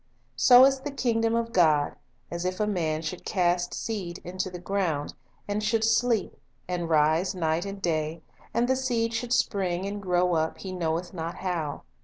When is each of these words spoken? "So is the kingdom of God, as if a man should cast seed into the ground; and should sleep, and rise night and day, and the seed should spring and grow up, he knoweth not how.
"So 0.35 0.65
is 0.65 0.79
the 0.79 0.89
kingdom 0.89 1.35
of 1.35 1.53
God, 1.53 1.93
as 2.31 2.43
if 2.43 2.59
a 2.59 2.65
man 2.65 3.03
should 3.03 3.23
cast 3.23 3.75
seed 3.75 4.17
into 4.23 4.49
the 4.49 4.57
ground; 4.57 5.13
and 5.47 5.61
should 5.63 5.83
sleep, 5.83 6.35
and 6.67 6.89
rise 6.89 7.35
night 7.35 7.65
and 7.67 7.79
day, 7.79 8.23
and 8.51 8.67
the 8.67 8.75
seed 8.75 9.13
should 9.13 9.31
spring 9.31 9.85
and 9.85 10.01
grow 10.01 10.33
up, 10.33 10.57
he 10.57 10.71
knoweth 10.71 11.13
not 11.13 11.35
how. 11.35 11.83